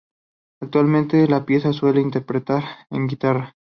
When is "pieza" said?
1.45-1.73